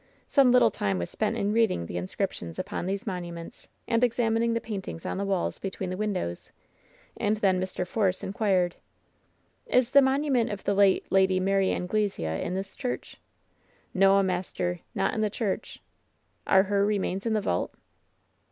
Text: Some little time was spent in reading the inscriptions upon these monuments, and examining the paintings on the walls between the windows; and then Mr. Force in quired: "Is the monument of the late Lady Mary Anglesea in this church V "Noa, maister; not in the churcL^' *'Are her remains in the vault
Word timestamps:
Some 0.25 0.51
little 0.51 0.71
time 0.71 0.97
was 0.97 1.11
spent 1.11 1.37
in 1.37 1.53
reading 1.53 1.85
the 1.85 1.97
inscriptions 1.97 2.57
upon 2.57 2.87
these 2.87 3.05
monuments, 3.05 3.67
and 3.87 4.03
examining 4.03 4.51
the 4.55 4.59
paintings 4.59 5.05
on 5.05 5.19
the 5.19 5.25
walls 5.25 5.59
between 5.59 5.91
the 5.91 5.95
windows; 5.95 6.51
and 7.17 7.37
then 7.37 7.61
Mr. 7.61 7.85
Force 7.85 8.23
in 8.23 8.33
quired: 8.33 8.75
"Is 9.67 9.91
the 9.91 10.01
monument 10.01 10.49
of 10.49 10.63
the 10.63 10.73
late 10.73 11.05
Lady 11.11 11.39
Mary 11.39 11.71
Anglesea 11.71 12.41
in 12.41 12.55
this 12.55 12.75
church 12.75 13.17
V 13.93 13.99
"Noa, 13.99 14.23
maister; 14.23 14.79
not 14.95 15.13
in 15.13 15.21
the 15.21 15.29
churcL^' 15.29 15.77
*'Are 16.47 16.63
her 16.63 16.83
remains 16.83 17.27
in 17.27 17.33
the 17.33 17.39
vault 17.41 17.71